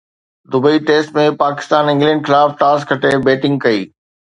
[0.53, 3.81] Dubai test ۾ Pakistan England خلاف toss کٽي batting ڪئي